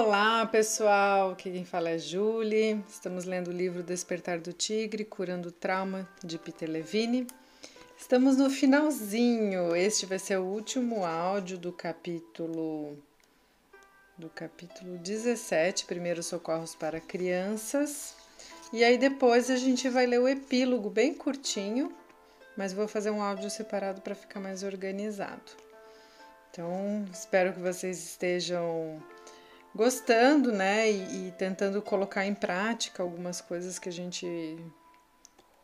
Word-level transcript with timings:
Olá, 0.00 0.46
pessoal! 0.46 1.32
Aqui 1.32 1.50
quem 1.50 1.64
fala 1.64 1.90
é 1.90 1.98
Julie. 1.98 2.80
Estamos 2.88 3.24
lendo 3.24 3.48
o 3.48 3.52
livro 3.52 3.82
Despertar 3.82 4.38
do 4.38 4.52
Tigre, 4.52 5.04
Curando 5.04 5.48
o 5.48 5.52
Trauma, 5.52 6.08
de 6.22 6.38
Peter 6.38 6.70
Levine. 6.70 7.26
Estamos 7.98 8.36
no 8.36 8.48
finalzinho. 8.48 9.74
Este 9.74 10.06
vai 10.06 10.20
ser 10.20 10.38
o 10.38 10.44
último 10.44 11.04
áudio 11.04 11.58
do 11.58 11.72
capítulo 11.72 12.96
do 14.16 14.28
capítulo 14.28 14.98
17, 14.98 15.84
Primeiros 15.86 16.26
Socorros 16.26 16.76
para 16.76 17.00
Crianças. 17.00 18.14
E 18.72 18.84
aí 18.84 18.96
depois 18.98 19.50
a 19.50 19.56
gente 19.56 19.88
vai 19.88 20.06
ler 20.06 20.20
o 20.20 20.28
epílogo 20.28 20.88
bem 20.88 21.12
curtinho, 21.12 21.92
mas 22.56 22.72
vou 22.72 22.86
fazer 22.86 23.10
um 23.10 23.20
áudio 23.20 23.50
separado 23.50 24.00
para 24.00 24.14
ficar 24.14 24.38
mais 24.38 24.62
organizado. 24.62 25.50
Então, 26.52 27.04
espero 27.12 27.52
que 27.52 27.60
vocês 27.60 27.98
estejam 27.98 29.02
gostando, 29.78 30.50
né, 30.50 30.90
e, 30.90 31.28
e, 31.28 31.32
tentando 31.38 31.80
colocar 31.80 32.26
em 32.26 32.34
prática 32.34 33.00
algumas 33.00 33.40
coisas 33.40 33.78
que 33.78 33.88
a 33.88 33.92
gente 33.92 34.26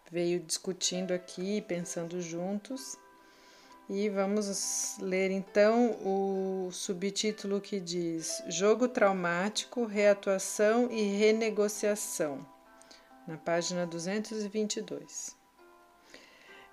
veio 0.09 0.39
discutindo 0.39 1.13
aqui, 1.13 1.61
pensando 1.63 2.21
juntos. 2.23 2.97
E 3.91 4.09
vamos 4.09 4.97
ler 5.01 5.33
então 5.33 5.91
o 6.01 6.71
subtítulo 6.71 7.61
que 7.61 7.81
diz 7.81 8.41
Jogo 8.47 8.87
traumático, 8.87 9.85
reatuação 9.85 10.89
e 10.93 11.03
renegociação, 11.17 12.47
na 13.27 13.37
página 13.37 13.85
222. 13.85 15.37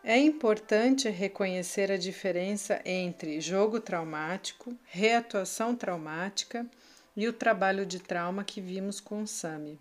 É 0.04 0.16
importante 0.16 1.10
reconhecer 1.10 1.92
a 1.92 1.98
diferença 1.98 2.80
entre 2.86 3.42
jogo 3.42 3.80
traumático, 3.80 4.78
reatuação 4.86 5.76
traumática 5.76 6.70
e 7.16 7.28
o 7.28 7.34
trabalho 7.34 7.86
de 7.86 8.00
trauma 8.00 8.44
que 8.44 8.62
vimos 8.62 9.00
com 9.00 9.26
Sami. 9.28 9.80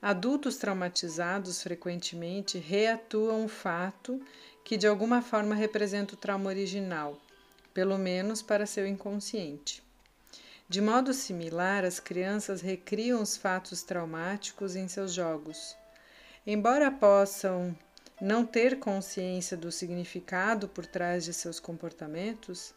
Adultos 0.00 0.56
traumatizados 0.56 1.62
frequentemente 1.62 2.58
reatuam 2.58 3.44
um 3.44 3.48
fato 3.48 4.20
que 4.64 4.76
de 4.76 4.86
alguma 4.86 5.22
forma 5.22 5.54
representa 5.54 6.14
o 6.14 6.16
trauma 6.16 6.50
original, 6.50 7.18
pelo 7.72 7.96
menos 7.96 8.42
para 8.42 8.66
seu 8.66 8.86
inconsciente. 8.86 9.82
De 10.68 10.80
modo 10.80 11.12
similar, 11.12 11.84
as 11.84 12.00
crianças 12.00 12.60
recriam 12.60 13.20
os 13.20 13.36
fatos 13.36 13.82
traumáticos 13.82 14.74
em 14.76 14.88
seus 14.88 15.12
jogos. 15.12 15.76
Embora 16.46 16.90
possam 16.90 17.76
não 18.20 18.44
ter 18.46 18.78
consciência 18.78 19.56
do 19.56 19.70
significado 19.70 20.68
por 20.68 20.86
trás 20.86 21.24
de 21.24 21.32
seus 21.32 21.60
comportamentos, 21.60 22.74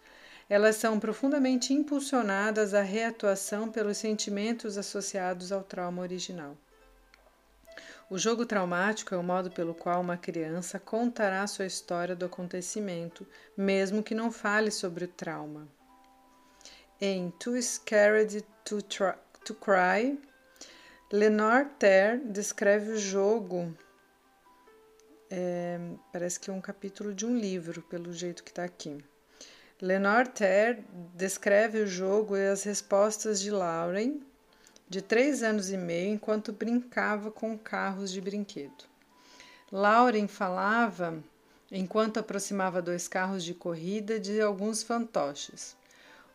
elas 0.50 0.78
são 0.78 1.00
profundamente 1.00 1.74
impulsionadas 1.74 2.74
à 2.74 2.82
reatuação 2.82 3.70
pelos 3.70 3.98
sentimentos 3.98 4.78
associados 4.78 5.52
ao 5.52 5.64
trauma 5.64 6.02
original. 6.02 6.58
O 8.10 8.18
jogo 8.18 8.46
traumático 8.46 9.14
é 9.14 9.18
o 9.18 9.24
modo 9.24 9.52
pelo 9.52 9.76
qual 9.76 10.00
uma 10.00 10.16
criança 10.16 10.80
contará 10.80 11.46
sua 11.46 11.66
história 11.66 12.16
do 12.16 12.26
acontecimento, 12.26 13.28
mesmo 13.58 14.02
que 14.02 14.16
não 14.16 14.32
fale 14.32 14.72
sobre 14.72 15.04
o 15.04 15.10
trauma. 15.10 15.68
Em 17.02 17.30
Too 17.32 17.62
Scared 17.62 18.46
to, 18.64 18.82
to 18.82 19.54
Cry, 19.56 20.18
Lenore 21.12 21.68
Ter 21.78 22.20
descreve 22.20 22.92
o 22.92 22.98
jogo. 22.98 23.78
É, 25.30 25.78
parece 26.14 26.40
que 26.40 26.50
é 26.50 26.54
um 26.54 26.62
capítulo 26.62 27.14
de 27.14 27.26
um 27.26 27.38
livro, 27.38 27.82
pelo 27.82 28.14
jeito 28.14 28.42
que 28.42 28.52
está 28.52 28.64
aqui. 28.64 29.04
Lenore 29.80 30.30
Ter 30.30 30.84
descreve 31.14 31.82
o 31.82 31.88
jogo 31.88 32.36
e 32.36 32.48
as 32.48 32.64
respostas 32.64 33.40
de 33.40 33.52
Lauren, 33.52 34.20
de 34.90 35.04
três 35.04 35.44
anos 35.44 35.70
e 35.70 35.78
meio, 35.78 36.16
enquanto 36.16 36.52
brincava 36.52 37.30
com 37.30 37.56
carros 37.56 38.12
de 38.12 38.20
brinquedo. 38.20 38.86
Lauren 39.72 40.28
falava, 40.28 41.22
enquanto 41.72 42.18
aproximava 42.18 42.82
dois 42.82 43.08
carros 43.08 43.44
de 43.44 43.54
corrida, 43.54 44.20
de 44.20 44.42
alguns 44.42 44.82
fantoches. 44.82 45.76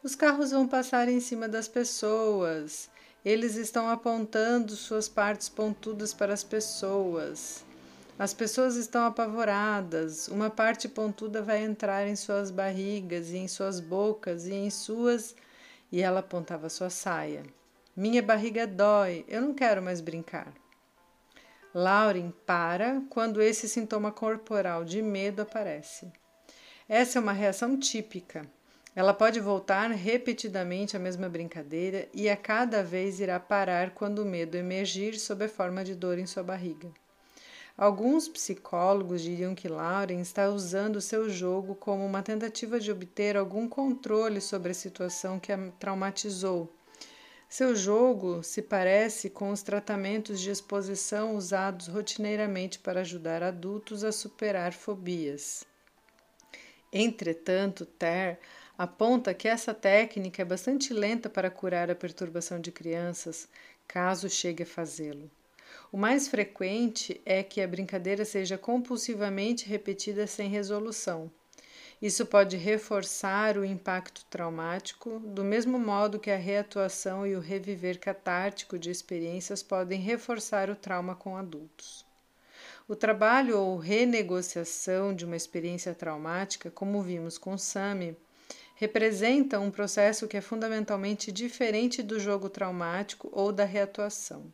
Os 0.05 0.15
carros 0.15 0.53
vão 0.53 0.69
passar 0.69 1.09
em 1.09 1.19
cima 1.19 1.49
das 1.49 1.67
pessoas. 1.67 2.89
Eles 3.25 3.57
estão 3.57 3.89
apontando 3.89 4.77
suas 4.77 5.09
partes 5.09 5.49
pontudas 5.49 6.15
para 6.15 6.33
as 6.33 6.45
pessoas. 6.45 7.65
As 8.19 8.35
pessoas 8.35 8.77
estão 8.77 9.05
apavoradas. 9.05 10.29
Uma 10.29 10.51
parte 10.51 10.89
pontuda 10.89 11.43
vai 11.43 11.63
entrar 11.63 12.07
em 12.07 12.15
suas 12.15 12.51
barrigas 12.51 13.31
e 13.31 13.39
em 13.39 13.49
suas 13.49 13.81
bocas 13.81 14.47
e 14.47 14.53
em 14.53 14.71
suas. 14.71 15.35
E 15.91 16.03
ela 16.03 16.21
apontava 16.21 16.69
sua 16.69 16.91
saia. 16.91 17.43
Minha 17.97 18.23
barriga 18.23 18.67
dói, 18.67 19.25
eu 19.29 19.41
não 19.41 19.55
quero 19.55 19.83
mais 19.83 20.01
brincar. 20.01 20.53
Lauren 21.75 22.31
para 22.47 23.03
quando 23.09 23.41
esse 23.41 23.69
sintoma 23.69 24.13
corporal 24.13 24.85
de 24.85 25.01
medo 25.01 25.43
aparece. 25.43 26.13
Essa 26.89 27.19
é 27.19 27.23
uma 27.23 27.33
reação 27.33 27.79
típica. 27.79 28.47
Ela 28.95 29.15
pode 29.15 29.41
voltar 29.41 29.91
repetidamente 29.91 30.97
à 30.97 31.01
mesma 31.01 31.31
brincadeira 31.31 32.07
e 32.13 32.29
a 32.29 32.37
cada 32.37 32.85
vez 32.85 33.21
irá 33.21 33.41
parar 33.41 33.93
quando 33.93 34.19
o 34.19 34.27
medo 34.27 34.55
emergir 34.55 35.19
sob 35.19 35.47
a 35.47 35.49
forma 35.49 35.83
de 35.83 35.95
dor 35.95 36.19
em 36.19 36.27
sua 36.27 36.43
barriga. 36.43 36.91
Alguns 37.77 38.29
psicólogos 38.29 39.23
diriam 39.23 39.55
que 39.55 39.67
Lauren 39.67 40.21
está 40.21 40.49
usando 40.51 41.01
seu 41.01 41.31
jogo 41.31 41.75
como 41.75 42.05
uma 42.05 42.23
tentativa 42.23 42.79
de 42.79 42.93
obter 42.93 43.37
algum 43.37 43.67
controle 43.67 44.41
sobre 44.41 44.73
a 44.73 44.75
situação 44.75 45.41
que 45.41 45.51
a 45.51 45.71
traumatizou. 45.79 46.71
Seu 47.49 47.75
jogo 47.75 48.43
se 48.43 48.63
parece 48.63 49.29
com 49.29 49.51
os 49.51 49.63
tratamentos 49.63 50.41
de 50.41 50.51
exposição 50.51 51.35
usados 51.35 51.87
rotineiramente 51.87 52.79
para 52.79 53.01
ajudar 53.01 53.43
adultos 53.43 54.05
a 54.05 54.13
superar 54.13 54.73
fobias. 54.73 55.65
Entretanto, 56.93 57.87
Ter 57.87 58.39
aponta 58.77 59.35
que 59.35 59.49
essa 59.49 59.73
técnica 59.73 60.43
é 60.43 60.45
bastante 60.45 60.93
lenta 60.93 61.29
para 61.31 61.51
curar 61.51 61.91
a 61.91 61.95
perturbação 61.95 62.61
de 62.61 62.73
crianças, 62.73 63.49
caso 63.87 64.29
chegue 64.29 64.63
a 64.63 64.67
fazê-lo. 64.67 65.31
O 65.93 65.99
mais 65.99 66.27
frequente 66.27 67.21
é 67.23 67.43
que 67.43 67.61
a 67.61 67.69
brincadeira 67.69 68.25
seja 68.25 68.57
compulsivamente 68.57 69.69
repetida 69.69 70.27
sem 70.27 70.49
resolução. 70.49 71.31
Isso 72.01 72.25
pode 72.25 72.57
reforçar 72.57 73.59
o 73.59 73.65
impacto 73.65 74.25
traumático, 74.31 75.21
do 75.21 75.45
mesmo 75.45 75.79
modo 75.79 76.19
que 76.19 76.31
a 76.31 76.37
reatuação 76.39 77.27
e 77.27 77.37
o 77.37 77.41
reviver 77.41 78.01
catártico 78.01 78.79
de 78.79 78.91
experiências 78.91 79.63
podem 79.63 80.01
reforçar 80.01 80.71
o 80.71 80.75
trauma 80.75 81.15
com 81.15 81.37
adultos. 81.37 82.07
O 82.89 82.97
trabalho 82.97 83.59
ou 83.59 83.77
renegociação 83.77 85.15
de 85.15 85.27
uma 85.27 85.37
experiência 85.37 85.95
traumática, 85.95 86.71
como 86.71 87.03
vimos 87.03 87.37
com 87.37 87.59
Sami, 87.59 88.17
representa 88.77 89.61
um 89.61 89.71
processo 89.71 90.27
que 90.27 90.39
é 90.39 90.41
fundamentalmente 90.41 91.31
diferente 91.31 92.03
do 92.03 92.19
jogo 92.19 92.49
traumático 92.49 93.29
ou 93.31 93.53
da 93.53 93.67
reatuação. 93.67 94.51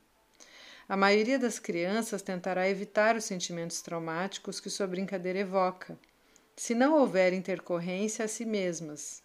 A 0.89 0.97
maioria 0.97 1.39
das 1.39 1.59
crianças 1.59 2.23
tentará 2.23 2.67
evitar 2.67 3.15
os 3.15 3.25
sentimentos 3.25 3.83
traumáticos 3.83 4.59
que 4.59 4.71
sua 4.71 4.87
brincadeira 4.87 5.41
evoca, 5.41 5.99
se 6.57 6.75
não 6.75 6.99
houver 6.99 7.35
intercorrência 7.35 8.25
a 8.25 8.29
si 8.29 8.47
mesmas. 8.47 9.23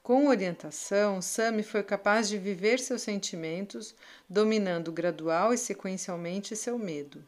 Com 0.00 0.28
orientação, 0.28 1.20
Sami 1.20 1.64
foi 1.64 1.82
capaz 1.82 2.28
de 2.28 2.38
viver 2.38 2.78
seus 2.78 3.02
sentimentos, 3.02 3.96
dominando 4.30 4.92
gradual 4.92 5.52
e 5.52 5.58
sequencialmente 5.58 6.54
seu 6.54 6.78
medo. 6.78 7.24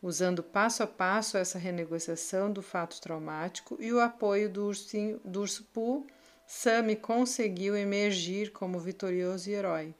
Usando 0.00 0.40
passo 0.40 0.84
a 0.84 0.86
passo 0.86 1.36
essa 1.36 1.58
renegociação 1.58 2.52
do 2.52 2.62
fato 2.62 3.00
traumático 3.00 3.76
e 3.80 3.92
o 3.92 3.98
apoio 3.98 4.48
do, 4.48 4.66
ursinho, 4.66 5.20
do 5.24 5.40
urso 5.40 5.64
Pooh, 5.72 6.06
Sami 6.46 6.94
conseguiu 6.94 7.76
emergir 7.76 8.52
como 8.52 8.78
vitorioso 8.78 9.50
e 9.50 9.54
herói. 9.54 9.94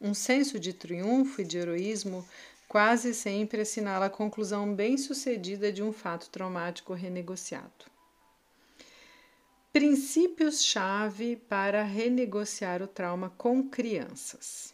Um 0.00 0.14
senso 0.14 0.60
de 0.60 0.72
triunfo 0.72 1.40
e 1.40 1.44
de 1.44 1.58
heroísmo 1.58 2.26
quase 2.68 3.12
sempre 3.12 3.62
assinala 3.62 4.06
a 4.06 4.10
conclusão 4.10 4.72
bem-sucedida 4.72 5.72
de 5.72 5.82
um 5.82 5.92
fato 5.92 6.28
traumático 6.30 6.92
renegociado. 6.92 7.86
Princípios-chave 9.72 11.36
para 11.48 11.82
renegociar 11.82 12.82
o 12.82 12.86
trauma 12.86 13.30
com 13.30 13.68
crianças. 13.68 14.72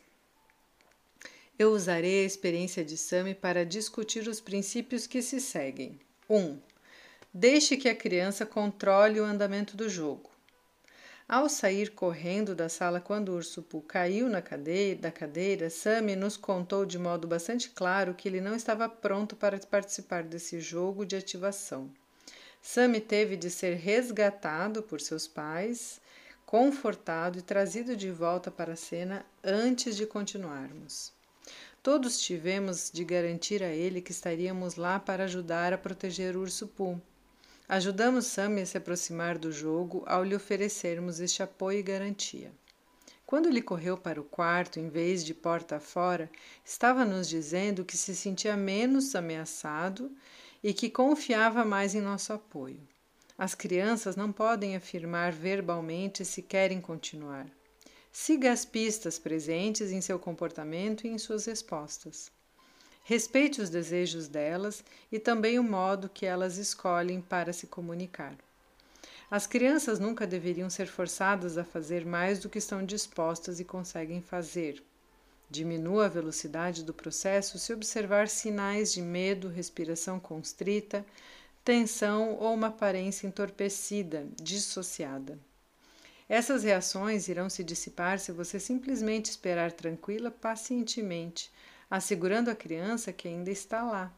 Eu 1.58 1.70
usarei 1.70 2.22
a 2.22 2.26
experiência 2.26 2.84
de 2.84 2.96
Sami 2.96 3.34
para 3.34 3.64
discutir 3.64 4.26
os 4.28 4.40
princípios 4.40 5.06
que 5.06 5.22
se 5.22 5.40
seguem. 5.40 5.98
1. 6.28 6.36
Um, 6.36 6.58
deixe 7.32 7.76
que 7.76 7.88
a 7.88 7.94
criança 7.94 8.44
controle 8.44 9.20
o 9.20 9.24
andamento 9.24 9.76
do 9.76 9.88
jogo. 9.88 10.33
Ao 11.26 11.48
sair 11.48 11.90
correndo 11.92 12.54
da 12.54 12.68
sala 12.68 13.00
quando 13.00 13.40
Poo 13.68 13.80
caiu 13.80 14.28
na 14.28 14.42
cadeira, 14.42 15.00
da 15.00 15.10
cadeira, 15.10 15.70
Sammy 15.70 16.14
nos 16.14 16.36
contou 16.36 16.84
de 16.84 16.98
modo 16.98 17.26
bastante 17.26 17.70
claro 17.70 18.14
que 18.14 18.28
ele 18.28 18.42
não 18.42 18.54
estava 18.54 18.88
pronto 18.90 19.34
para 19.34 19.58
participar 19.58 20.22
desse 20.22 20.60
jogo 20.60 21.06
de 21.06 21.16
ativação. 21.16 21.90
Sammy 22.60 23.00
teve 23.00 23.36
de 23.36 23.50
ser 23.50 23.76
resgatado 23.76 24.82
por 24.82 25.00
seus 25.00 25.26
pais 25.26 25.98
confortado 26.44 27.38
e 27.38 27.42
trazido 27.42 27.96
de 27.96 28.10
volta 28.10 28.50
para 28.50 28.74
a 28.74 28.76
cena 28.76 29.24
antes 29.42 29.96
de 29.96 30.06
continuarmos. 30.06 31.10
Todos 31.82 32.20
tivemos 32.20 32.90
de 32.92 33.04
garantir 33.04 33.62
a 33.62 33.68
ele 33.70 34.00
que 34.00 34.12
estaríamos 34.12 34.76
lá 34.76 35.00
para 35.00 35.24
ajudar 35.24 35.72
a 35.72 35.78
proteger 35.78 36.34
Poo. 36.76 37.00
Ajudamos 37.66 38.26
Sammy 38.26 38.60
a 38.60 38.66
se 38.66 38.76
aproximar 38.76 39.38
do 39.38 39.50
jogo 39.50 40.02
ao 40.06 40.22
lhe 40.22 40.34
oferecermos 40.34 41.18
este 41.18 41.42
apoio 41.42 41.78
e 41.78 41.82
garantia. 41.82 42.52
Quando 43.26 43.48
ele 43.48 43.62
correu 43.62 43.96
para 43.96 44.20
o 44.20 44.24
quarto 44.24 44.78
em 44.78 44.90
vez 44.90 45.24
de 45.24 45.32
porta 45.32 45.80
fora, 45.80 46.30
estava 46.62 47.06
nos 47.06 47.26
dizendo 47.26 47.84
que 47.84 47.96
se 47.96 48.14
sentia 48.14 48.54
menos 48.54 49.14
ameaçado 49.14 50.12
e 50.62 50.74
que 50.74 50.90
confiava 50.90 51.64
mais 51.64 51.94
em 51.94 52.02
nosso 52.02 52.34
apoio. 52.34 52.86
As 53.36 53.54
crianças 53.54 54.14
não 54.14 54.30
podem 54.30 54.76
afirmar 54.76 55.32
verbalmente 55.32 56.24
se 56.24 56.42
querem 56.42 56.82
continuar. 56.82 57.46
Siga 58.12 58.52
as 58.52 58.64
pistas 58.64 59.18
presentes 59.18 59.90
em 59.90 60.02
seu 60.02 60.18
comportamento 60.18 61.06
e 61.06 61.10
em 61.10 61.18
suas 61.18 61.46
respostas. 61.46 62.30
Respeite 63.06 63.60
os 63.60 63.68
desejos 63.68 64.28
delas 64.28 64.82
e 65.12 65.18
também 65.18 65.58
o 65.58 65.62
modo 65.62 66.08
que 66.08 66.24
elas 66.24 66.56
escolhem 66.56 67.20
para 67.20 67.52
se 67.52 67.66
comunicar. 67.66 68.34
As 69.30 69.46
crianças 69.46 69.98
nunca 69.98 70.26
deveriam 70.26 70.70
ser 70.70 70.86
forçadas 70.86 71.58
a 71.58 71.64
fazer 71.64 72.06
mais 72.06 72.38
do 72.38 72.48
que 72.48 72.58
estão 72.58 72.84
dispostas 72.84 73.60
e 73.60 73.64
conseguem 73.64 74.22
fazer. 74.22 74.82
Diminua 75.50 76.06
a 76.06 76.08
velocidade 76.08 76.82
do 76.82 76.94
processo 76.94 77.58
se 77.58 77.74
observar 77.74 78.26
sinais 78.26 78.92
de 78.92 79.02
medo, 79.02 79.48
respiração 79.48 80.18
constrita, 80.18 81.04
tensão 81.62 82.36
ou 82.40 82.54
uma 82.54 82.68
aparência 82.68 83.26
entorpecida, 83.26 84.26
dissociada. 84.40 85.38
Essas 86.26 86.64
reações 86.64 87.28
irão 87.28 87.50
se 87.50 87.62
dissipar 87.62 88.18
se 88.18 88.32
você 88.32 88.58
simplesmente 88.58 89.26
esperar 89.26 89.72
tranquila, 89.72 90.30
pacientemente, 90.30 91.52
assegurando 91.90 92.50
a 92.50 92.54
criança 92.54 93.12
que 93.12 93.28
ainda 93.28 93.50
está 93.50 93.82
lá. 93.82 94.12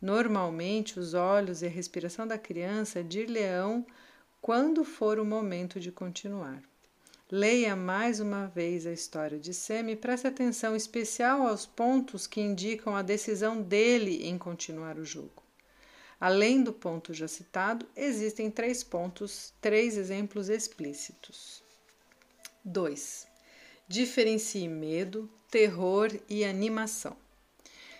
Normalmente, 0.00 0.98
os 0.98 1.14
olhos 1.14 1.62
e 1.62 1.66
a 1.66 1.70
respiração 1.70 2.26
da 2.26 2.38
criança 2.38 3.02
dir-lhe-ão 3.02 3.86
quando 4.40 4.84
for 4.84 5.18
o 5.18 5.24
momento 5.24 5.80
de 5.80 5.90
continuar. 5.90 6.62
Leia 7.28 7.74
mais 7.74 8.20
uma 8.20 8.46
vez 8.46 8.86
a 8.86 8.92
história 8.92 9.38
de 9.38 9.52
Sam 9.52 9.90
e 9.90 9.96
preste 9.96 10.28
atenção 10.28 10.76
especial 10.76 11.44
aos 11.44 11.66
pontos 11.66 12.26
que 12.26 12.40
indicam 12.40 12.94
a 12.94 13.02
decisão 13.02 13.60
dele 13.60 14.24
em 14.28 14.38
continuar 14.38 14.96
o 14.96 15.04
jogo. 15.04 15.42
Além 16.20 16.62
do 16.62 16.72
ponto 16.72 17.12
já 17.12 17.26
citado, 17.26 17.84
existem 17.96 18.50
três 18.50 18.84
pontos, 18.84 19.52
três 19.60 19.96
exemplos 19.96 20.48
explícitos. 20.48 21.62
2. 22.64 23.26
Diferencie 23.88 24.68
medo, 24.68 25.28
terror 25.56 26.10
e 26.28 26.44
animação. 26.44 27.16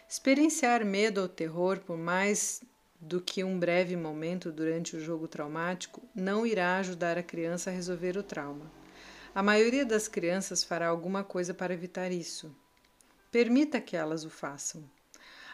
Experienciar 0.07 0.85
medo 0.85 1.23
ou 1.23 1.27
terror 1.27 1.81
por 1.81 1.97
mais 1.97 2.63
do 3.01 3.19
que 3.19 3.43
um 3.43 3.59
breve 3.59 3.97
momento 3.97 4.53
durante 4.53 4.95
o 4.95 5.01
jogo 5.01 5.27
traumático 5.27 6.03
não 6.15 6.47
irá 6.47 6.77
ajudar 6.77 7.17
a 7.17 7.23
criança 7.23 7.71
a 7.71 7.73
resolver 7.73 8.15
o 8.19 8.23
trauma. 8.23 8.71
A 9.35 9.43
maioria 9.43 9.87
das 9.87 10.07
crianças 10.07 10.63
fará 10.63 10.89
alguma 10.89 11.25
coisa 11.25 11.55
para 11.55 11.73
evitar 11.73 12.13
isso. 12.13 12.55
Permita 13.33 13.81
que 13.81 13.97
elas 13.97 14.23
o 14.23 14.29
façam. 14.29 14.85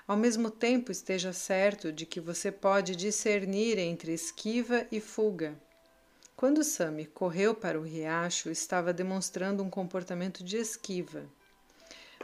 Ao 0.05 0.17
mesmo 0.17 0.51
tempo, 0.51 0.91
esteja 0.91 1.33
certo 1.33 1.93
de 1.93 2.05
que 2.05 2.21
você 2.21 2.51
pode 2.51 2.97
discernir 2.97 3.79
entre 3.79 4.13
esquiva 4.13 4.89
e 4.91 5.01
fuga. 5.01 5.55
Quando 6.35 6.65
Sammy 6.65 7.07
correu 7.07 7.55
para 7.55 7.79
o 7.79 7.85
riacho, 7.85 8.51
estava 8.51 8.93
demonstrando 8.93 9.63
um 9.63 9.71
comportamento 9.71 10.43
de 10.43 10.57
esquiva. 10.57 11.31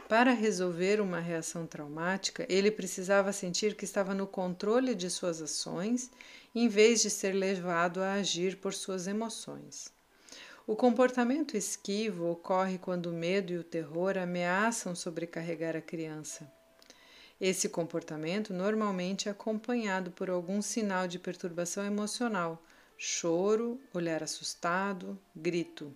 Para 0.07 0.33
resolver 0.33 1.01
uma 1.01 1.19
reação 1.19 1.67
traumática, 1.67 2.45
ele 2.49 2.71
precisava 2.71 3.31
sentir 3.31 3.75
que 3.75 3.85
estava 3.85 4.13
no 4.13 4.25
controle 4.25 4.95
de 4.95 5.09
suas 5.09 5.41
ações, 5.41 6.09
em 6.53 6.67
vez 6.67 7.01
de 7.01 7.09
ser 7.09 7.33
levado 7.33 8.01
a 8.01 8.13
agir 8.13 8.57
por 8.57 8.73
suas 8.73 9.07
emoções. 9.07 9.91
O 10.65 10.75
comportamento 10.75 11.57
esquivo 11.57 12.29
ocorre 12.29 12.77
quando 12.77 13.07
o 13.07 13.13
medo 13.13 13.51
e 13.51 13.57
o 13.57 13.63
terror 13.63 14.17
ameaçam 14.17 14.93
sobrecarregar 14.95 15.75
a 15.75 15.81
criança. 15.81 16.51
Esse 17.41 17.69
comportamento 17.69 18.53
normalmente 18.53 19.27
é 19.27 19.31
acompanhado 19.31 20.11
por 20.11 20.29
algum 20.29 20.61
sinal 20.61 21.07
de 21.07 21.17
perturbação 21.17 21.85
emocional, 21.85 22.61
choro, 22.97 23.79
olhar 23.93 24.21
assustado, 24.21 25.17
grito. 25.35 25.95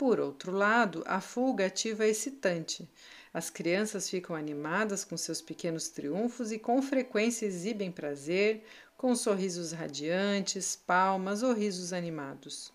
Por 0.00 0.18
outro 0.18 0.50
lado, 0.50 1.04
a 1.06 1.20
fuga 1.20 1.66
ativa 1.66 2.06
é 2.06 2.08
excitante. 2.08 2.88
As 3.34 3.50
crianças 3.50 4.08
ficam 4.08 4.34
animadas 4.34 5.04
com 5.04 5.14
seus 5.14 5.42
pequenos 5.42 5.90
triunfos 5.90 6.50
e 6.50 6.58
com 6.58 6.80
frequência 6.80 7.44
exibem 7.44 7.92
prazer, 7.92 8.64
com 8.96 9.14
sorrisos 9.14 9.72
radiantes, 9.72 10.74
palmas 10.74 11.42
ou 11.42 11.52
risos 11.52 11.92
animados. 11.92 12.72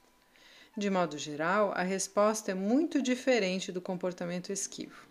De 0.78 0.88
modo 0.88 1.18
geral, 1.18 1.72
a 1.76 1.82
resposta 1.82 2.52
é 2.52 2.54
muito 2.54 3.02
diferente 3.02 3.72
do 3.72 3.82
comportamento 3.82 4.52
esquivo. 4.52 5.08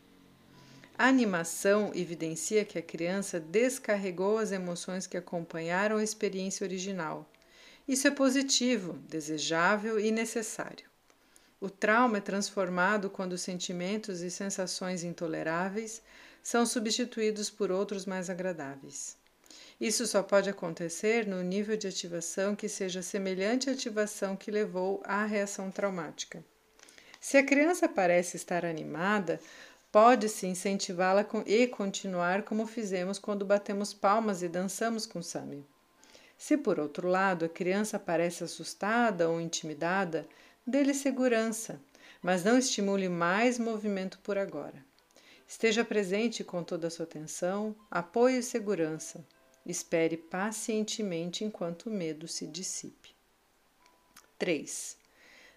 A 0.97 1.09
animação 1.09 1.91
evidencia 1.97 2.65
que 2.65 2.79
a 2.79 2.83
criança 2.83 3.41
descarregou 3.41 4.39
as 4.39 4.53
emoções 4.53 5.05
que 5.05 5.17
acompanharam 5.17 5.97
a 5.97 6.05
experiência 6.05 6.65
original. 6.65 7.29
Isso 7.89 8.07
é 8.07 8.13
positivo, 8.13 8.93
desejável 9.09 9.99
e 9.99 10.13
necessário. 10.13 10.94
O 11.65 11.71
trauma 11.71 12.19
é 12.19 12.21
transformado 12.21 13.09
quando 13.09 13.39
sentimentos 13.39 14.21
e 14.21 14.31
sensações 14.31 15.03
intoleráveis 15.03 16.03
são 16.43 16.67
substituídos 16.67 17.49
por 17.49 17.71
outros 17.71 18.05
mais 18.05 18.29
agradáveis. 18.29 19.17
Isso 19.81 20.07
só 20.07 20.23
pode 20.23 20.51
acontecer 20.51 21.27
no 21.27 21.41
nível 21.43 21.75
de 21.75 21.89
ativação 21.89 22.55
que 22.55 22.69
seja 22.69 23.01
semelhante 23.01 23.71
à 23.71 23.73
ativação 23.73 24.37
que 24.37 24.51
levou 24.51 25.03
à 25.07 25.25
reação 25.25 25.71
traumática. 25.71 26.45
Se 27.19 27.39
a 27.39 27.43
criança 27.43 27.89
parece 27.89 28.37
estar 28.37 28.63
animada, 28.67 29.41
Pode-se 29.91 30.47
incentivá-la 30.49 31.25
e 31.47 31.67
continuar 31.69 32.43
como 32.43 32.67
fizemos 32.67 33.17
quando 33.17 33.45
batemos 33.45 33.95
palmas 33.95 34.43
e 34.43 34.49
dançamos 34.49 35.07
com 35.07 35.23
Sami. 35.23 35.65
Se, 36.37 36.57
por 36.57 36.81
outro 36.81 37.07
lado, 37.07 37.45
a 37.45 37.49
criança 37.49 37.97
parece 37.97 38.43
assustada 38.43 39.31
ou 39.31 39.41
intimidada, 39.41 40.27
dê-lhe 40.67 40.95
segurança, 40.95 41.81
mas 42.23 42.43
não 42.43 42.59
estimule 42.59 43.09
mais 43.09 43.59
movimento 43.59 44.19
por 44.21 44.39
agora. 44.39 44.85
Esteja 45.47 45.85
presente 45.85 46.43
com 46.43 46.65
toda 46.65 46.87
a 46.87 46.91
sua 46.91 47.05
atenção, 47.05 47.77
apoio 47.91 48.39
e 48.39 48.43
segurança. 48.43 49.25
Espere 49.67 50.17
pacientemente 50.17 51.45
enquanto 51.45 51.87
o 51.87 51.91
medo 51.91 52.27
se 52.27 52.47
dissipe. 52.47 53.15
3. 54.39 54.97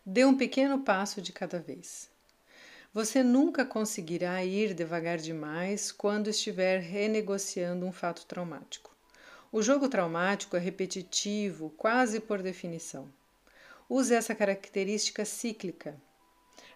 Dê 0.05 0.23
um 0.25 0.37
pequeno 0.37 0.81
passo 0.81 1.21
de 1.21 1.33
cada 1.33 1.59
vez. 1.59 2.09
Você 2.93 3.21
nunca 3.21 3.65
conseguirá 3.65 4.43
ir 4.43 4.73
devagar 4.73 5.17
demais 5.17 5.91
quando 5.91 6.29
estiver 6.29 6.79
renegociando 6.79 7.85
um 7.85 7.91
fato 7.91 8.25
traumático. 8.25 8.95
O 9.51 9.61
jogo 9.61 9.87
traumático 9.87 10.55
é 10.55 10.59
repetitivo, 10.59 11.69
quase 11.77 12.19
por 12.19 12.41
definição. 12.41 13.11
Use 13.89 14.13
essa 14.13 14.35
característica 14.35 15.23
cíclica. 15.23 15.95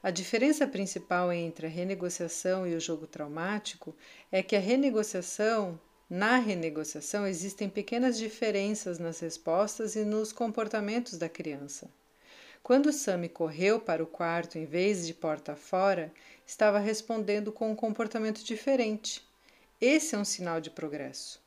A 0.02 0.10
diferença 0.10 0.66
principal 0.66 1.32
entre 1.34 1.68
a 1.68 1.70
renegociação 1.70 2.66
e 2.66 2.74
o 2.74 2.80
jogo 2.80 3.06
traumático 3.06 3.94
é 4.32 4.42
que 4.42 4.56
a 4.56 4.60
renegociação, 4.60 5.78
na 6.10 6.38
renegociação, 6.38 7.28
existem 7.28 7.68
pequenas 7.68 8.18
diferenças 8.18 8.98
nas 8.98 9.20
respostas 9.20 9.96
e 9.96 10.06
nos 10.06 10.32
comportamentos 10.32 11.18
da 11.18 11.28
criança. 11.28 11.92
Quando 12.64 12.94
Sammy 12.94 13.28
correu 13.28 13.80
para 13.80 14.02
o 14.02 14.08
quarto 14.08 14.58
em 14.58 14.66
vez 14.66 15.06
de 15.06 15.14
porta 15.14 15.54
fora, 15.54 16.14
estava 16.48 16.80
respondendo 16.80 17.52
com 17.52 17.70
um 17.70 17.76
comportamento 17.76 18.42
diferente. 18.42 19.22
Esse 19.82 20.16
é 20.16 20.18
um 20.18 20.24
sinal 20.24 20.62
de 20.62 20.70
progresso. 20.70 21.42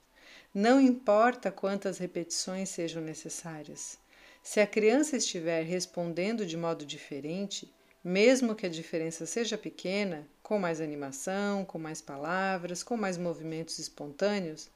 Não 0.53 0.79
importa 0.79 1.51
quantas 1.51 1.97
repetições 1.97 2.69
sejam 2.69 3.01
necessárias. 3.01 4.04
Se 4.47 4.61
a 4.61 4.67
criança 4.67 5.17
estiver 5.17 5.63
respondendo 5.65 6.45
de 6.45 6.55
modo 6.55 6.85
diferente, 6.85 7.73
mesmo 8.05 8.55
que 8.55 8.67
a 8.67 8.69
diferença 8.69 9.25
seja 9.25 9.57
pequena, 9.57 10.29
com 10.43 10.59
mais 10.59 10.83
animação, 10.83 11.65
com 11.65 11.79
mais 11.79 12.03
palavras, 12.03 12.83
com 12.83 12.95
mais 12.95 13.17
movimentos 13.17 13.79
espontâneos, 13.79 14.69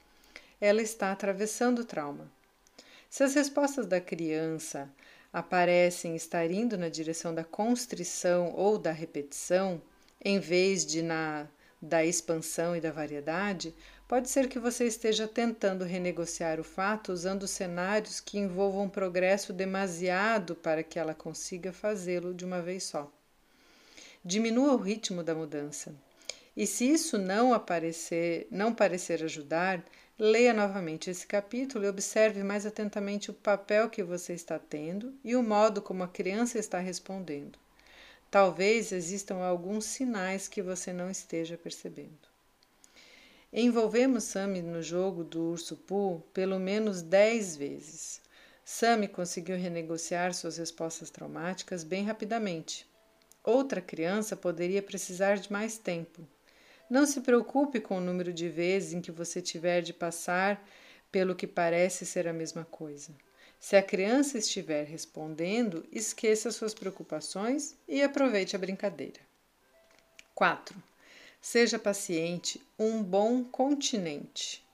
ela 0.59 0.81
está 0.81 1.13
atravessando 1.13 1.81
o 1.81 1.85
trauma. 1.85 2.33
Se 3.11 3.23
as 3.23 3.35
respostas 3.35 3.87
da 3.87 4.01
criança 4.01 4.91
aparecem 5.31 6.17
estar 6.17 6.51
indo 6.51 6.79
na 6.79 6.89
direção 6.89 7.35
da 7.35 7.45
constrição 7.45 8.55
ou 8.55 8.79
da 8.79 8.91
repetição, 8.91 9.83
em 10.25 10.41
vez 10.41 10.87
de 10.87 11.03
na 11.03 11.47
da 11.81 12.05
expansão 12.05 12.75
e 12.75 12.81
da 12.81 12.91
variedade, 12.91 13.73
Pode 14.09 14.31
ser 14.31 14.49
que 14.49 14.59
você 14.59 14.87
esteja 14.87 15.29
tentando 15.29 15.85
renegociar 15.85 16.59
o 16.59 16.65
fato 16.65 17.13
usando 17.13 17.47
cenários 17.47 18.21
que 18.21 18.39
envolvam 18.39 18.89
progresso 18.89 19.53
demasiado 19.53 20.57
para 20.57 20.83
que 20.83 20.99
ela 20.99 21.15
consiga 21.15 21.75
fazê-lo 21.75 22.33
de 22.33 22.43
uma 22.43 22.63
vez 22.63 22.85
só. 22.85 23.13
Diminua 24.25 24.73
o 24.73 24.79
ritmo 24.79 25.23
da 25.23 25.35
mudança. 25.35 25.95
E 26.57 26.67
se 26.67 26.91
isso 26.91 27.19
não 27.19 27.53
aparecer, 27.53 28.49
não 28.51 28.75
parecer 28.75 29.23
ajudar, 29.23 29.85
leia 30.19 30.55
novamente 30.55 31.11
esse 31.11 31.27
capítulo 31.27 31.85
e 31.85 31.89
observe 31.89 32.43
mais 32.43 32.65
atentamente 32.65 33.31
o 33.31 33.35
papel 33.35 33.91
que 33.91 34.03
você 34.03 34.33
está 34.33 34.59
tendo 34.59 35.15
e 35.23 35.37
o 35.37 35.43
modo 35.43 35.83
como 35.83 36.03
a 36.03 36.09
criança 36.09 36.59
está 36.59 36.79
respondendo. 36.79 37.59
Talvez 38.31 38.91
existam 38.91 39.37
alguns 39.37 39.85
sinais 39.85 40.49
que 40.49 40.63
você 40.63 40.95
não 40.95 41.11
esteja 41.11 41.59
percebendo. 41.59 42.28
Envolvemos 43.51 44.25
Sammy 44.25 44.61
no 44.61 44.83
jogo 44.83 45.25
do 45.25 45.41
urso 45.41 45.75
Pooh 45.75 46.21
pelo 46.35 46.59
menos 46.59 47.01
dez 47.01 47.57
vezes. 47.57 48.21
Sammy 48.63 49.09
conseguiu 49.09 49.57
renegociar 49.57 50.35
suas 50.35 50.59
respostas 50.59 51.09
traumáticas 51.09 51.83
bem 51.83 52.05
rapidamente. 52.05 52.87
Outra 53.43 53.81
criança 53.81 54.37
poderia 54.37 54.83
precisar 54.83 55.37
de 55.37 55.51
mais 55.51 55.79
tempo. 55.79 56.29
Não 56.91 57.07
se 57.07 57.23
preocupe 57.23 57.81
com 57.81 57.97
o 57.97 58.03
número 58.03 58.35
de 58.35 58.51
vezes 58.51 58.93
em 58.93 59.01
que 59.01 59.11
você 59.11 59.41
tiver 59.41 59.81
de 59.81 59.95
passar 59.95 60.63
pelo 61.11 61.35
que 61.35 61.47
parece 61.47 62.05
ser 62.05 62.29
a 62.29 62.35
mesma 62.35 62.67
coisa. 62.67 63.15
Se 63.59 63.77
a 63.77 63.83
criança 63.83 64.37
estiver 64.37 64.85
respondendo, 64.85 65.87
esqueça 65.91 66.51
suas 66.51 66.75
preocupações 66.75 67.75
e 67.89 68.03
aproveite 68.03 68.55
a 68.55 68.59
brincadeira. 68.59 69.21
4. 70.35 70.88
Seja 71.41 71.79
paciente, 71.79 72.61
um 72.79 73.03
bom 73.03 73.45
continente. 73.45 74.67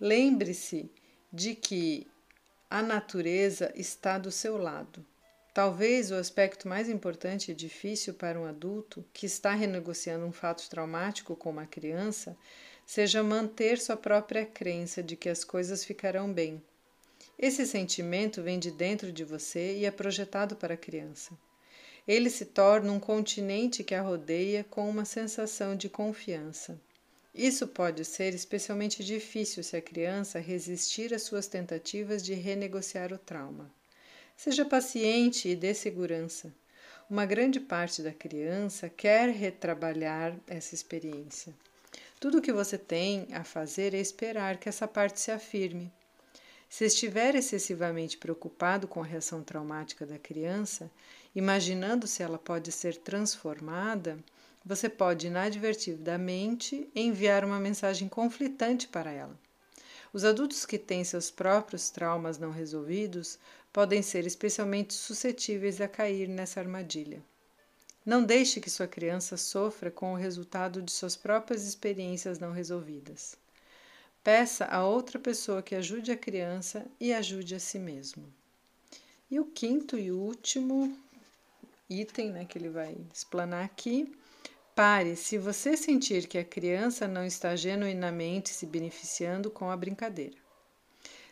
Lembre-se 0.00 0.90
de 1.32 1.54
que 1.54 2.06
a 2.70 2.80
natureza 2.80 3.72
está 3.74 4.16
do 4.16 4.30
seu 4.30 4.56
lado. 4.56 5.04
Talvez 5.52 6.12
o 6.12 6.14
aspecto 6.14 6.68
mais 6.68 6.88
importante 6.88 7.50
e 7.50 7.54
difícil 7.54 8.14
para 8.14 8.38
um 8.38 8.46
adulto 8.46 9.04
que 9.12 9.26
está 9.26 9.52
renegociando 9.52 10.24
um 10.24 10.32
fato 10.32 10.68
traumático 10.70 11.34
com 11.34 11.50
uma 11.50 11.66
criança 11.66 12.36
seja 12.86 13.22
manter 13.22 13.78
sua 13.78 13.96
própria 13.96 14.46
crença 14.46 15.02
de 15.02 15.16
que 15.16 15.28
as 15.28 15.44
coisas 15.44 15.84
ficarão 15.84 16.32
bem. 16.32 16.62
Esse 17.38 17.66
sentimento 17.66 18.42
vem 18.42 18.58
de 18.58 18.70
dentro 18.70 19.12
de 19.12 19.24
você 19.24 19.76
e 19.78 19.84
é 19.84 19.90
projetado 19.90 20.54
para 20.54 20.74
a 20.74 20.76
criança. 20.76 21.36
Ele 22.10 22.28
se 22.28 22.44
torna 22.44 22.90
um 22.90 22.98
continente 22.98 23.84
que 23.84 23.94
a 23.94 24.02
rodeia 24.02 24.66
com 24.68 24.90
uma 24.90 25.04
sensação 25.04 25.76
de 25.76 25.88
confiança. 25.88 26.76
Isso 27.32 27.68
pode 27.68 28.04
ser 28.04 28.34
especialmente 28.34 29.04
difícil 29.04 29.62
se 29.62 29.76
a 29.76 29.80
criança 29.80 30.40
resistir 30.40 31.14
às 31.14 31.22
suas 31.22 31.46
tentativas 31.46 32.20
de 32.24 32.34
renegociar 32.34 33.12
o 33.12 33.18
trauma. 33.18 33.72
Seja 34.36 34.64
paciente 34.64 35.50
e 35.50 35.54
dê 35.54 35.72
segurança. 35.72 36.52
Uma 37.08 37.24
grande 37.24 37.60
parte 37.60 38.02
da 38.02 38.12
criança 38.12 38.88
quer 38.88 39.28
retrabalhar 39.28 40.36
essa 40.48 40.74
experiência. 40.74 41.54
Tudo 42.18 42.38
o 42.38 42.42
que 42.42 42.52
você 42.52 42.76
tem 42.76 43.28
a 43.30 43.44
fazer 43.44 43.94
é 43.94 44.00
esperar 44.00 44.56
que 44.56 44.68
essa 44.68 44.88
parte 44.88 45.20
se 45.20 45.30
afirme. 45.30 45.92
Se 46.68 46.84
estiver 46.84 47.34
excessivamente 47.34 48.16
preocupado 48.16 48.86
com 48.86 49.00
a 49.00 49.04
reação 49.04 49.42
traumática 49.42 50.06
da 50.06 50.18
criança, 50.18 50.88
imaginando 51.34 52.06
se 52.06 52.22
ela 52.22 52.38
pode 52.38 52.72
ser 52.72 52.96
transformada, 52.96 54.18
você 54.64 54.88
pode 54.88 55.26
inadvertidamente 55.26 56.88
enviar 56.94 57.44
uma 57.44 57.58
mensagem 57.58 58.08
conflitante 58.08 58.88
para 58.88 59.10
ela. 59.10 59.38
Os 60.12 60.24
adultos 60.24 60.66
que 60.66 60.78
têm 60.78 61.04
seus 61.04 61.30
próprios 61.30 61.88
traumas 61.88 62.38
não 62.38 62.50
resolvidos 62.50 63.38
podem 63.72 64.02
ser 64.02 64.26
especialmente 64.26 64.92
suscetíveis 64.92 65.80
a 65.80 65.86
cair 65.86 66.28
nessa 66.28 66.60
armadilha. 66.60 67.22
Não 68.04 68.24
deixe 68.24 68.60
que 68.60 68.70
sua 68.70 68.88
criança 68.88 69.36
sofra 69.36 69.90
com 69.90 70.12
o 70.12 70.16
resultado 70.16 70.82
de 70.82 70.90
suas 70.90 71.14
próprias 71.14 71.64
experiências 71.64 72.38
não 72.38 72.50
resolvidas. 72.50 73.36
Peça 74.24 74.64
a 74.64 74.84
outra 74.84 75.18
pessoa 75.18 75.62
que 75.62 75.74
ajude 75.74 76.10
a 76.10 76.16
criança 76.16 76.86
e 76.98 77.12
ajude 77.12 77.54
a 77.54 77.60
si 77.60 77.78
mesmo. 77.78 78.24
E 79.30 79.38
o 79.38 79.44
quinto 79.44 79.96
e 79.96 80.10
último 80.10 80.96
item 81.90 82.30
né, 82.30 82.44
que 82.44 82.56
ele 82.56 82.70
vai 82.70 82.96
explanar 83.12 83.64
aqui. 83.64 84.14
Pare 84.74 85.16
se 85.16 85.36
você 85.36 85.76
sentir 85.76 86.28
que 86.28 86.38
a 86.38 86.44
criança 86.44 87.08
não 87.08 87.26
está 87.26 87.56
genuinamente 87.56 88.50
se 88.50 88.64
beneficiando 88.64 89.50
com 89.50 89.68
a 89.68 89.76
brincadeira. 89.76 90.36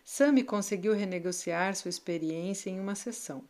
Sammy 0.04 0.42
conseguiu 0.42 0.92
renegociar 0.92 1.76
sua 1.76 1.88
experiência 1.88 2.68
em 2.68 2.80
uma 2.80 2.94
sessão, 2.94 3.44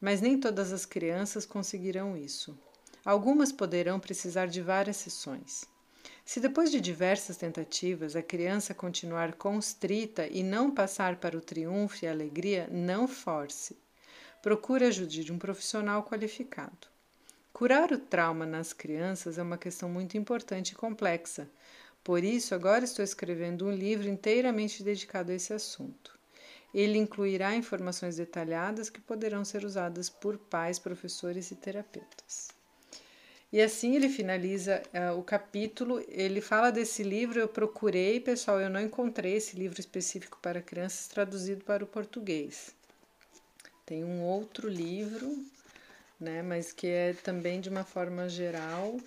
mas 0.00 0.20
nem 0.20 0.38
todas 0.38 0.72
as 0.72 0.86
crianças 0.86 1.44
conseguirão 1.44 2.16
isso. 2.16 2.56
Algumas 3.04 3.50
poderão 3.50 3.98
precisar 3.98 4.46
de 4.46 4.62
várias 4.62 4.98
sessões. 4.98 5.64
Se 6.24 6.38
depois 6.38 6.70
de 6.70 6.80
diversas 6.80 7.36
tentativas 7.36 8.14
a 8.14 8.22
criança 8.22 8.72
continuar 8.72 9.34
constrita 9.34 10.26
e 10.26 10.42
não 10.42 10.70
passar 10.70 11.16
para 11.16 11.36
o 11.36 11.40
triunfo 11.40 12.04
e 12.04 12.08
a 12.08 12.12
alegria, 12.12 12.68
não 12.70 13.08
force. 13.08 13.76
Procure 14.42 14.84
ajuda 14.86 15.08
de 15.08 15.32
um 15.32 15.38
profissional 15.38 16.02
qualificado. 16.02 16.88
Curar 17.52 17.92
o 17.92 17.98
trauma 17.98 18.44
nas 18.44 18.72
crianças 18.72 19.38
é 19.38 19.42
uma 19.42 19.56
questão 19.56 19.88
muito 19.88 20.18
importante 20.18 20.70
e 20.70 20.74
complexa. 20.74 21.48
Por 22.02 22.24
isso, 22.24 22.52
agora 22.52 22.84
estou 22.84 23.04
escrevendo 23.04 23.64
um 23.64 23.70
livro 23.70 24.08
inteiramente 24.08 24.82
dedicado 24.82 25.30
a 25.30 25.34
esse 25.36 25.54
assunto. 25.54 26.18
Ele 26.74 26.98
incluirá 26.98 27.54
informações 27.54 28.16
detalhadas 28.16 28.90
que 28.90 29.00
poderão 29.00 29.44
ser 29.44 29.64
usadas 29.64 30.10
por 30.10 30.36
pais, 30.36 30.76
professores 30.76 31.52
e 31.52 31.54
terapeutas. 31.54 32.48
E 33.52 33.60
assim 33.60 33.94
ele 33.94 34.08
finaliza 34.08 34.82
uh, 34.92 35.16
o 35.16 35.22
capítulo. 35.22 36.04
Ele 36.08 36.40
fala 36.40 36.72
desse 36.72 37.04
livro. 37.04 37.38
Eu 37.38 37.46
procurei, 37.46 38.18
pessoal, 38.18 38.60
eu 38.60 38.68
não 38.70 38.80
encontrei 38.80 39.34
esse 39.34 39.54
livro 39.54 39.78
específico 39.78 40.36
para 40.42 40.60
crianças 40.60 41.06
traduzido 41.06 41.62
para 41.62 41.84
o 41.84 41.86
português. 41.86 42.74
Tem 43.84 44.04
um 44.04 44.22
outro 44.22 44.68
livro, 44.68 45.44
né, 46.18 46.42
mas 46.42 46.72
que 46.72 46.86
é 46.86 47.12
também 47.12 47.60
de 47.60 47.68
uma 47.68 47.84
forma 47.84 48.28
geral. 48.28 48.98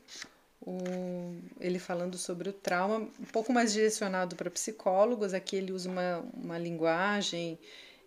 Um, 0.65 1.39
ele 1.59 1.79
falando 1.79 2.17
sobre 2.17 2.49
o 2.49 2.53
trauma, 2.53 2.97
um 3.19 3.25
pouco 3.31 3.53
mais 3.53 3.71
direcionado 3.71 4.35
para 4.35 4.49
psicólogos. 4.49 5.33
Aqui 5.33 5.55
ele 5.55 5.71
usa 5.71 5.89
uma, 5.89 6.25
uma 6.33 6.57
linguagem 6.57 7.57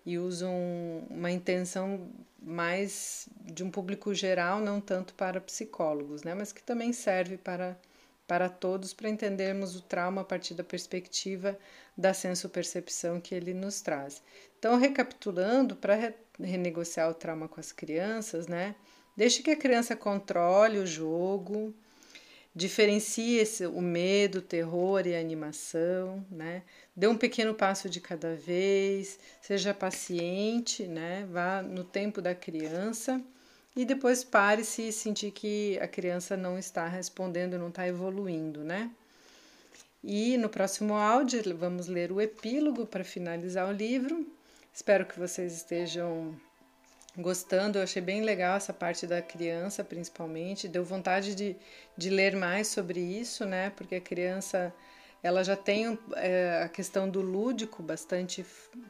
e 0.04 0.18
usa 0.18 0.46
um, 0.48 1.06
uma 1.10 1.30
intenção 1.30 2.08
mais 2.40 3.28
de 3.40 3.62
um 3.62 3.70
público 3.70 4.14
geral, 4.14 4.60
não 4.60 4.80
tanto 4.80 5.14
para 5.14 5.40
psicólogos, 5.40 6.22
né? 6.22 6.34
mas 6.34 6.52
que 6.52 6.62
também 6.62 6.92
serve 6.92 7.36
para, 7.36 7.78
para 8.28 8.48
todos 8.48 8.92
para 8.92 9.08
entendermos 9.08 9.74
o 9.74 9.82
trauma 9.82 10.20
a 10.20 10.24
partir 10.24 10.54
da 10.54 10.62
perspectiva 10.62 11.58
da 11.96 12.14
senso-percepção 12.14 13.20
que 13.20 13.34
ele 13.34 13.52
nos 13.52 13.80
traz. 13.80 14.22
Então, 14.58 14.78
recapitulando, 14.78 15.74
para 15.74 15.94
re 15.94 16.14
renegociar 16.40 17.10
o 17.10 17.14
trauma 17.14 17.48
com 17.48 17.58
as 17.58 17.72
crianças, 17.72 18.46
né? 18.46 18.76
Deixe 19.16 19.42
que 19.42 19.50
a 19.50 19.56
criança 19.56 19.96
controle 19.96 20.78
o 20.78 20.86
jogo, 20.86 21.74
Diferencie 22.54 23.38
esse, 23.38 23.66
o 23.66 23.80
medo, 23.80 24.38
o 24.38 24.42
terror 24.42 25.06
e 25.06 25.14
a 25.14 25.20
animação, 25.20 26.26
né? 26.28 26.64
Dê 26.96 27.06
um 27.06 27.16
pequeno 27.16 27.54
passo 27.54 27.88
de 27.88 28.00
cada 28.00 28.34
vez, 28.34 29.16
seja 29.40 29.72
paciente, 29.72 30.84
né? 30.84 31.24
Vá 31.30 31.62
no 31.62 31.84
tempo 31.84 32.20
da 32.20 32.34
criança 32.34 33.22
e 33.78 33.84
depois 33.84 34.24
pare 34.24 34.64
se 34.64 34.90
sentir 34.90 35.30
que 35.30 35.78
a 35.80 35.86
criança 35.86 36.36
não 36.36 36.58
está 36.58 36.88
respondendo, 36.88 37.56
não 37.56 37.68
está 37.68 37.86
evoluindo, 37.86 38.64
né? 38.64 38.90
E 40.02 40.36
no 40.36 40.48
próximo 40.48 40.94
áudio 40.94 41.56
vamos 41.56 41.86
ler 41.86 42.10
o 42.10 42.20
epílogo 42.20 42.84
para 42.84 43.04
finalizar 43.04 43.68
o 43.68 43.72
livro. 43.72 44.26
Espero 44.74 45.06
que 45.06 45.16
vocês 45.16 45.52
estejam 45.52 46.34
gostando. 47.16 47.78
Eu 47.78 47.84
achei 47.84 48.02
bem 48.02 48.22
legal 48.22 48.56
essa 48.56 48.72
parte 48.72 49.06
da 49.06 49.22
criança, 49.22 49.84
principalmente. 49.84 50.66
Deu 50.66 50.84
vontade 50.84 51.36
de, 51.36 51.54
de 51.96 52.10
ler 52.10 52.34
mais 52.34 52.66
sobre 52.66 52.98
isso, 52.98 53.44
né? 53.44 53.70
Porque 53.70 53.94
a 53.94 54.00
criança 54.00 54.74
ela 55.22 55.44
já 55.44 55.54
tem 55.54 55.96
é, 56.16 56.62
a 56.64 56.68
questão 56.68 57.08
do 57.08 57.20
lúdico 57.20 57.80
bastante 57.80 58.44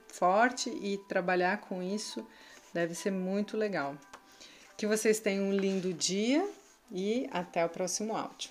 forte 0.06 0.70
e 0.70 0.96
trabalhar 1.06 1.60
com 1.60 1.82
isso 1.82 2.26
deve 2.72 2.94
ser 2.94 3.10
muito 3.10 3.54
legal. 3.54 3.94
Que 4.78 4.86
vocês 4.86 5.18
tenham 5.18 5.46
um 5.46 5.52
lindo 5.52 5.92
dia 5.92 6.48
e 6.92 7.28
até 7.32 7.64
o 7.64 7.68
próximo 7.68 8.16
áudio. 8.16 8.50